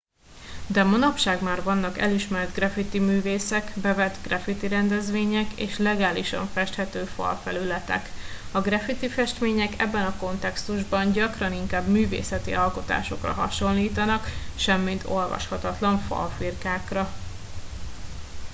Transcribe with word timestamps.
de 0.67 0.83
manapság 0.83 1.41
már 1.41 1.63
vannak 1.63 1.97
elismert 1.97 2.53
graffitiművészek 2.53 3.71
bevett 3.81 4.17
graffitirendezvények 4.23 5.51
és 5.51 5.77
legálisan 5.77 6.47
festhető 6.53 7.03
falfelületek 7.05 8.09
a 8.51 8.61
graffitifestmények 8.61 9.79
ebben 9.79 10.05
a 10.05 10.15
kontextusban 10.17 11.11
gyakran 11.11 11.53
inkább 11.53 11.87
művészeti 11.87 12.53
alkotásokra 12.53 13.31
hasonlítanak 13.33 14.25
semmint 14.55 15.03
olvashatatlan 15.05 15.99
falfirkákra 15.99 17.13